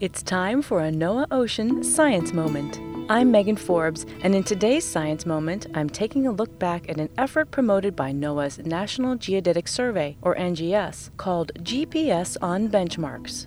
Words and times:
It's 0.00 0.22
time 0.22 0.62
for 0.62 0.80
a 0.80 0.90
NOAA 0.90 1.26
Ocean 1.30 1.84
Science 1.84 2.32
Moment. 2.32 2.80
I'm 3.10 3.30
Megan 3.30 3.56
Forbes, 3.56 4.06
and 4.22 4.34
in 4.34 4.42
today's 4.42 4.82
Science 4.82 5.26
Moment, 5.26 5.66
I'm 5.74 5.90
taking 5.90 6.26
a 6.26 6.32
look 6.32 6.58
back 6.58 6.88
at 6.88 6.98
an 6.98 7.10
effort 7.18 7.50
promoted 7.50 7.94
by 7.94 8.10
NOAA's 8.10 8.60
National 8.60 9.14
Geodetic 9.14 9.68
Survey, 9.68 10.16
or 10.22 10.34
NGS, 10.36 11.10
called 11.18 11.52
GPS 11.56 12.38
on 12.40 12.70
Benchmarks. 12.70 13.46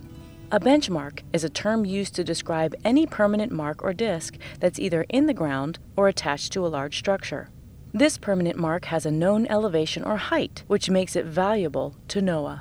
A 0.52 0.60
benchmark 0.60 1.22
is 1.32 1.42
a 1.42 1.50
term 1.50 1.84
used 1.84 2.14
to 2.14 2.22
describe 2.22 2.76
any 2.84 3.04
permanent 3.04 3.50
mark 3.50 3.82
or 3.82 3.92
disk 3.92 4.36
that's 4.60 4.78
either 4.78 5.04
in 5.08 5.26
the 5.26 5.34
ground 5.34 5.80
or 5.96 6.06
attached 6.06 6.52
to 6.52 6.64
a 6.64 6.68
large 6.68 6.96
structure. 6.96 7.48
This 7.92 8.16
permanent 8.16 8.56
mark 8.56 8.84
has 8.84 9.04
a 9.04 9.10
known 9.10 9.48
elevation 9.48 10.04
or 10.04 10.18
height, 10.18 10.62
which 10.68 10.88
makes 10.88 11.16
it 11.16 11.26
valuable 11.26 11.96
to 12.06 12.20
NOAA. 12.20 12.60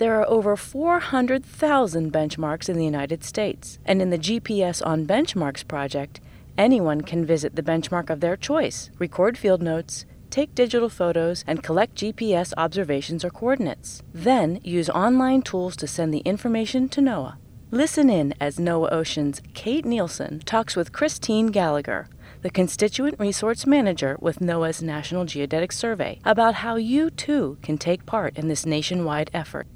There 0.00 0.18
are 0.18 0.30
over 0.30 0.56
400,000 0.56 2.10
benchmarks 2.10 2.70
in 2.70 2.78
the 2.78 2.84
United 2.86 3.22
States, 3.22 3.78
and 3.84 4.00
in 4.00 4.08
the 4.08 4.16
GPS 4.16 4.80
on 4.86 5.04
Benchmarks 5.04 5.68
project, 5.68 6.20
anyone 6.56 7.02
can 7.02 7.26
visit 7.26 7.54
the 7.54 7.62
benchmark 7.62 8.08
of 8.08 8.20
their 8.20 8.34
choice, 8.34 8.90
record 8.98 9.36
field 9.36 9.60
notes, 9.60 10.06
take 10.30 10.54
digital 10.54 10.88
photos, 10.88 11.44
and 11.46 11.62
collect 11.62 11.96
GPS 11.96 12.54
observations 12.56 13.26
or 13.26 13.28
coordinates. 13.28 14.02
Then 14.14 14.58
use 14.64 14.88
online 14.88 15.42
tools 15.42 15.76
to 15.76 15.86
send 15.86 16.14
the 16.14 16.20
information 16.20 16.88
to 16.88 17.02
NOAA. 17.02 17.36
Listen 17.70 18.08
in 18.08 18.32
as 18.40 18.56
NOAA 18.56 18.90
Ocean's 18.92 19.42
Kate 19.52 19.84
Nielsen 19.84 20.40
talks 20.46 20.76
with 20.76 20.92
Christine 20.92 21.48
Gallagher, 21.48 22.08
the 22.40 22.48
Constituent 22.48 23.20
Resource 23.20 23.66
Manager 23.66 24.16
with 24.18 24.38
NOAA's 24.38 24.82
National 24.82 25.26
Geodetic 25.26 25.72
Survey, 25.72 26.20
about 26.24 26.54
how 26.54 26.76
you 26.76 27.10
too 27.10 27.58
can 27.60 27.76
take 27.76 28.06
part 28.06 28.38
in 28.38 28.48
this 28.48 28.64
nationwide 28.64 29.30
effort. 29.34 29.66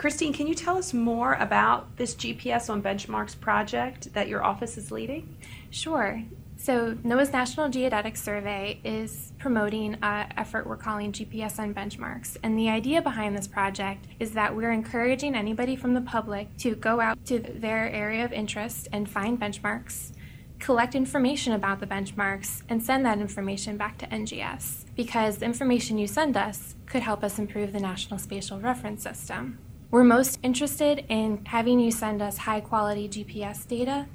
Christine, 0.00 0.32
can 0.32 0.46
you 0.46 0.54
tell 0.54 0.78
us 0.78 0.94
more 0.94 1.34
about 1.34 1.98
this 1.98 2.14
GPS 2.14 2.70
on 2.70 2.82
Benchmarks 2.82 3.38
project 3.38 4.14
that 4.14 4.28
your 4.28 4.42
office 4.42 4.78
is 4.78 4.90
leading? 4.90 5.36
Sure. 5.68 6.22
So, 6.56 6.94
NOAA's 6.94 7.34
National 7.34 7.68
Geodetic 7.68 8.16
Survey 8.16 8.80
is 8.82 9.34
promoting 9.38 9.98
an 10.00 10.32
effort 10.38 10.66
we're 10.66 10.78
calling 10.78 11.12
GPS 11.12 11.58
on 11.58 11.74
Benchmarks. 11.74 12.38
And 12.42 12.58
the 12.58 12.70
idea 12.70 13.02
behind 13.02 13.36
this 13.36 13.46
project 13.46 14.06
is 14.18 14.30
that 14.30 14.56
we're 14.56 14.72
encouraging 14.72 15.34
anybody 15.34 15.76
from 15.76 15.92
the 15.92 16.00
public 16.00 16.56
to 16.60 16.74
go 16.76 16.98
out 16.98 17.22
to 17.26 17.38
their 17.38 17.90
area 17.90 18.24
of 18.24 18.32
interest 18.32 18.88
and 18.94 19.06
find 19.06 19.38
benchmarks, 19.38 20.12
collect 20.60 20.94
information 20.94 21.52
about 21.52 21.78
the 21.78 21.86
benchmarks, 21.86 22.62
and 22.70 22.82
send 22.82 23.04
that 23.04 23.18
information 23.18 23.76
back 23.76 23.98
to 23.98 24.06
NGS. 24.06 24.86
Because 24.96 25.36
the 25.36 25.44
information 25.44 25.98
you 25.98 26.06
send 26.06 26.38
us 26.38 26.74
could 26.86 27.02
help 27.02 27.22
us 27.22 27.38
improve 27.38 27.74
the 27.74 27.80
National 27.80 28.18
Spatial 28.18 28.58
Reference 28.58 29.02
System. 29.02 29.58
We're 29.90 30.04
most 30.04 30.38
interested 30.44 31.04
in 31.08 31.44
having 31.46 31.80
you 31.80 31.90
send 31.90 32.22
us 32.22 32.38
high 32.38 32.60
quality 32.60 33.08
GPS 33.08 33.66
data, 33.66 34.06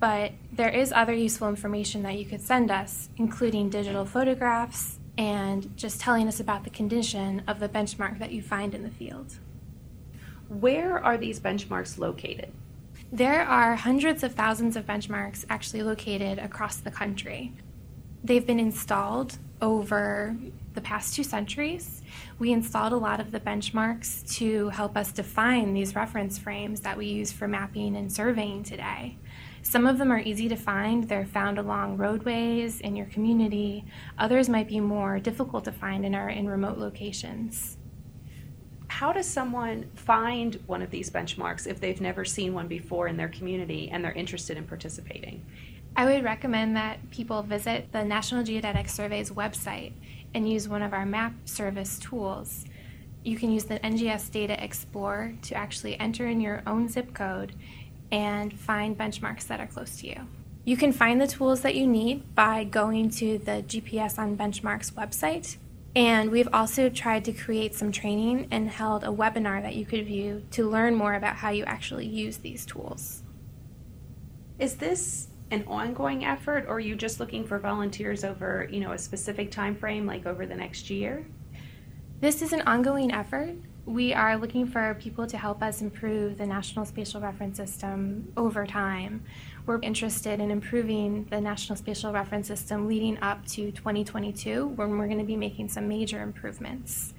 but 0.00 0.32
there 0.52 0.70
is 0.70 0.90
other 0.90 1.12
useful 1.12 1.48
information 1.48 2.02
that 2.02 2.18
you 2.18 2.24
could 2.24 2.40
send 2.40 2.68
us, 2.68 3.10
including 3.16 3.70
digital 3.70 4.04
photographs 4.04 4.98
and 5.16 5.76
just 5.76 6.00
telling 6.00 6.26
us 6.26 6.40
about 6.40 6.64
the 6.64 6.70
condition 6.70 7.44
of 7.46 7.60
the 7.60 7.68
benchmark 7.68 8.18
that 8.18 8.32
you 8.32 8.42
find 8.42 8.74
in 8.74 8.82
the 8.82 8.90
field. 8.90 9.38
Where 10.48 10.98
are 10.98 11.16
these 11.16 11.38
benchmarks 11.38 11.96
located? 11.96 12.50
There 13.12 13.42
are 13.42 13.76
hundreds 13.76 14.24
of 14.24 14.34
thousands 14.34 14.74
of 14.74 14.84
benchmarks 14.84 15.44
actually 15.48 15.84
located 15.84 16.40
across 16.40 16.78
the 16.78 16.90
country. 16.90 17.52
They've 18.24 18.46
been 18.46 18.58
installed 18.58 19.38
over 19.62 20.36
the 20.74 20.80
past 20.80 21.14
two 21.14 21.24
centuries. 21.24 22.02
We 22.38 22.52
installed 22.52 22.92
a 22.92 22.96
lot 22.96 23.20
of 23.20 23.32
the 23.32 23.40
benchmarks 23.40 24.28
to 24.36 24.68
help 24.70 24.96
us 24.96 25.12
define 25.12 25.74
these 25.74 25.94
reference 25.94 26.38
frames 26.38 26.80
that 26.80 26.96
we 26.96 27.06
use 27.06 27.32
for 27.32 27.48
mapping 27.48 27.96
and 27.96 28.12
surveying 28.12 28.62
today. 28.62 29.18
Some 29.62 29.86
of 29.86 29.98
them 29.98 30.10
are 30.10 30.20
easy 30.20 30.48
to 30.48 30.56
find, 30.56 31.04
they're 31.04 31.26
found 31.26 31.58
along 31.58 31.98
roadways 31.98 32.80
in 32.80 32.96
your 32.96 33.06
community. 33.06 33.84
Others 34.18 34.48
might 34.48 34.68
be 34.68 34.80
more 34.80 35.18
difficult 35.18 35.64
to 35.64 35.72
find 35.72 36.06
and 36.06 36.16
are 36.16 36.30
in 36.30 36.48
remote 36.48 36.78
locations. 36.78 37.76
How 38.88 39.12
does 39.12 39.26
someone 39.26 39.90
find 39.94 40.54
one 40.66 40.82
of 40.82 40.90
these 40.90 41.10
benchmarks 41.10 41.66
if 41.66 41.80
they've 41.80 42.00
never 42.00 42.24
seen 42.24 42.54
one 42.54 42.68
before 42.68 43.06
in 43.06 43.16
their 43.16 43.28
community 43.28 43.88
and 43.90 44.02
they're 44.04 44.12
interested 44.12 44.56
in 44.56 44.64
participating? 44.64 45.44
I 45.96 46.04
would 46.06 46.24
recommend 46.24 46.76
that 46.76 47.10
people 47.10 47.42
visit 47.42 47.92
the 47.92 48.04
National 48.04 48.42
Geodetic 48.42 48.88
Survey's 48.88 49.30
website 49.30 49.92
and 50.34 50.48
use 50.48 50.68
one 50.68 50.82
of 50.82 50.92
our 50.92 51.04
map 51.04 51.34
service 51.44 51.98
tools. 51.98 52.64
You 53.24 53.36
can 53.36 53.50
use 53.50 53.64
the 53.64 53.78
NGS 53.80 54.30
Data 54.30 54.62
Explorer 54.62 55.34
to 55.42 55.54
actually 55.54 55.98
enter 55.98 56.26
in 56.26 56.40
your 56.40 56.62
own 56.66 56.88
zip 56.88 57.12
code 57.12 57.52
and 58.10 58.58
find 58.58 58.96
benchmarks 58.96 59.46
that 59.48 59.60
are 59.60 59.66
close 59.66 59.98
to 60.00 60.06
you. 60.06 60.26
You 60.64 60.76
can 60.76 60.92
find 60.92 61.20
the 61.20 61.26
tools 61.26 61.62
that 61.62 61.74
you 61.74 61.86
need 61.86 62.34
by 62.34 62.64
going 62.64 63.10
to 63.10 63.38
the 63.38 63.64
GPS 63.66 64.18
on 64.18 64.36
Benchmarks 64.36 64.92
website. 64.92 65.56
And 65.96 66.30
we've 66.30 66.48
also 66.52 66.88
tried 66.88 67.24
to 67.24 67.32
create 67.32 67.74
some 67.74 67.90
training 67.90 68.46
and 68.50 68.68
held 68.68 69.02
a 69.02 69.08
webinar 69.08 69.62
that 69.62 69.74
you 69.74 69.84
could 69.84 70.06
view 70.06 70.44
to 70.52 70.68
learn 70.68 70.94
more 70.94 71.14
about 71.14 71.36
how 71.36 71.50
you 71.50 71.64
actually 71.64 72.06
use 72.06 72.38
these 72.38 72.64
tools. 72.64 73.22
Is 74.58 74.76
this 74.76 75.29
an 75.50 75.64
ongoing 75.66 76.24
effort 76.24 76.64
or 76.68 76.74
are 76.76 76.80
you 76.80 76.94
just 76.94 77.20
looking 77.20 77.44
for 77.44 77.58
volunteers 77.58 78.24
over 78.24 78.68
you 78.70 78.80
know 78.80 78.92
a 78.92 78.98
specific 78.98 79.50
time 79.50 79.74
frame 79.74 80.06
like 80.06 80.26
over 80.26 80.46
the 80.46 80.54
next 80.54 80.90
year? 80.90 81.26
This 82.20 82.42
is 82.42 82.52
an 82.52 82.62
ongoing 82.62 83.12
effort. 83.12 83.56
We 83.86 84.12
are 84.12 84.36
looking 84.36 84.66
for 84.66 84.94
people 85.00 85.26
to 85.26 85.38
help 85.38 85.62
us 85.62 85.80
improve 85.80 86.36
the 86.36 86.46
national 86.46 86.84
spatial 86.84 87.20
reference 87.20 87.56
system 87.56 88.30
over 88.36 88.66
time. 88.66 89.24
We're 89.66 89.80
interested 89.80 90.38
in 90.38 90.50
improving 90.50 91.24
the 91.30 91.40
national 91.40 91.76
spatial 91.76 92.12
reference 92.12 92.46
system 92.46 92.86
leading 92.86 93.18
up 93.22 93.46
to 93.48 93.72
2022 93.72 94.66
when 94.66 94.98
we're 94.98 95.06
going 95.06 95.18
to 95.18 95.24
be 95.24 95.36
making 95.36 95.70
some 95.70 95.88
major 95.88 96.22
improvements. 96.22 97.14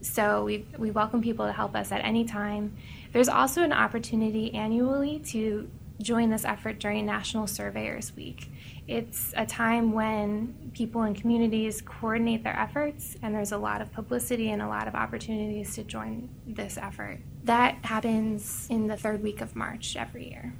So 0.00 0.44
we, 0.44 0.66
we 0.78 0.90
welcome 0.90 1.20
people 1.20 1.46
to 1.46 1.52
help 1.52 1.76
us 1.76 1.92
at 1.92 2.02
any 2.02 2.24
time. 2.24 2.74
There's 3.12 3.28
also 3.28 3.62
an 3.62 3.72
opportunity 3.72 4.54
annually 4.54 5.18
to 5.26 5.68
join 6.00 6.30
this 6.30 6.44
effort 6.44 6.78
during 6.78 7.06
National 7.06 7.46
Surveyors 7.46 8.14
Week. 8.16 8.50
It's 8.88 9.32
a 9.36 9.46
time 9.46 9.92
when 9.92 10.72
people 10.74 11.02
in 11.04 11.14
communities 11.14 11.80
coordinate 11.80 12.42
their 12.42 12.58
efforts, 12.58 13.16
and 13.22 13.34
there's 13.34 13.52
a 13.52 13.58
lot 13.58 13.80
of 13.80 13.92
publicity 13.92 14.50
and 14.50 14.62
a 14.62 14.68
lot 14.68 14.88
of 14.88 14.94
opportunities 14.94 15.74
to 15.76 15.84
join 15.84 16.28
this 16.46 16.76
effort. 16.76 17.20
That 17.44 17.76
happens 17.84 18.66
in 18.70 18.86
the 18.86 18.96
third 18.96 19.22
week 19.22 19.40
of 19.40 19.54
March 19.54 19.96
every 19.96 20.28
year. 20.28 20.54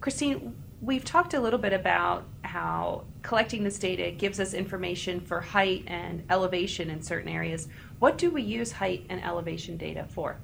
Christine, 0.00 0.54
we've 0.80 1.04
talked 1.04 1.34
a 1.34 1.40
little 1.40 1.58
bit 1.58 1.72
about 1.72 2.24
how 2.42 3.04
collecting 3.22 3.64
this 3.64 3.78
data 3.78 4.10
gives 4.10 4.38
us 4.38 4.52
information 4.52 5.20
for 5.20 5.40
height 5.40 5.84
and 5.86 6.22
elevation 6.30 6.90
in 6.90 7.00
certain 7.02 7.28
areas. 7.28 7.68
What 7.98 8.18
do 8.18 8.30
we 8.30 8.42
use 8.42 8.72
height 8.72 9.06
and 9.08 9.22
elevation 9.24 9.76
data 9.76 10.06
for? 10.08 10.38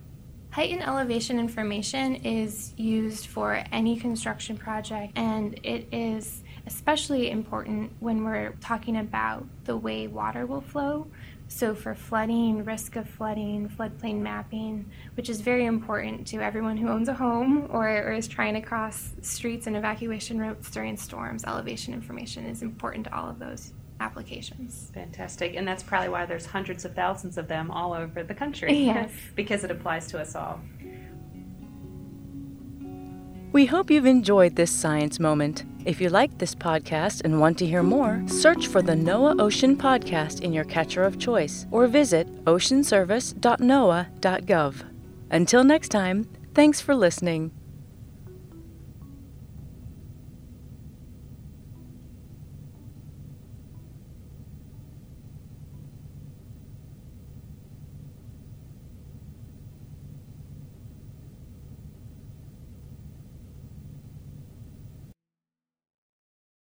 Height 0.52 0.70
and 0.70 0.82
elevation 0.82 1.38
information 1.38 2.14
is 2.14 2.74
used 2.76 3.24
for 3.24 3.64
any 3.72 3.96
construction 3.96 4.58
project, 4.58 5.16
and 5.16 5.58
it 5.62 5.88
is 5.90 6.42
especially 6.66 7.30
important 7.30 7.90
when 8.00 8.22
we're 8.22 8.52
talking 8.60 8.98
about 8.98 9.46
the 9.64 9.74
way 9.74 10.08
water 10.08 10.44
will 10.44 10.60
flow. 10.60 11.06
So, 11.48 11.74
for 11.74 11.94
flooding, 11.94 12.66
risk 12.66 12.96
of 12.96 13.08
flooding, 13.08 13.70
floodplain 13.70 14.20
mapping, 14.20 14.90
which 15.14 15.30
is 15.30 15.40
very 15.40 15.64
important 15.64 16.26
to 16.28 16.42
everyone 16.42 16.76
who 16.76 16.88
owns 16.90 17.08
a 17.08 17.14
home 17.14 17.68
or, 17.70 17.88
or 17.88 18.12
is 18.12 18.28
trying 18.28 18.52
to 18.52 18.60
cross 18.60 19.14
streets 19.22 19.66
and 19.66 19.74
evacuation 19.74 20.38
routes 20.38 20.70
during 20.70 20.98
storms, 20.98 21.44
elevation 21.44 21.94
information 21.94 22.44
is 22.44 22.60
important 22.60 23.06
to 23.06 23.16
all 23.16 23.30
of 23.30 23.38
those 23.38 23.72
applications. 24.02 24.90
Fantastic. 24.92 25.54
And 25.54 25.66
that's 25.66 25.82
probably 25.82 26.08
why 26.08 26.26
there's 26.26 26.46
hundreds 26.46 26.84
of 26.84 26.94
thousands 26.94 27.38
of 27.38 27.48
them 27.48 27.70
all 27.70 27.92
over 27.92 28.22
the 28.22 28.34
country. 28.34 28.74
Yes. 28.74 29.10
because 29.34 29.64
it 29.64 29.70
applies 29.70 30.08
to 30.08 30.20
us 30.20 30.34
all. 30.34 30.60
We 33.52 33.66
hope 33.66 33.90
you've 33.90 34.06
enjoyed 34.06 34.56
this 34.56 34.70
science 34.70 35.20
moment. 35.20 35.64
If 35.84 36.00
you 36.00 36.08
like 36.08 36.38
this 36.38 36.54
podcast 36.54 37.20
and 37.24 37.38
want 37.38 37.58
to 37.58 37.66
hear 37.66 37.82
more, 37.82 38.22
search 38.26 38.68
for 38.68 38.80
the 38.80 38.94
NOAA 38.94 39.38
Ocean 39.40 39.76
Podcast 39.76 40.40
in 40.40 40.54
your 40.54 40.64
catcher 40.64 41.04
of 41.04 41.18
choice 41.18 41.66
or 41.70 41.86
visit 41.86 42.26
oceanservice.noaa.gov. 42.44 44.84
Until 45.30 45.64
next 45.64 45.90
time, 45.90 46.24
thanks 46.54 46.80
for 46.80 46.94
listening. 46.94 47.50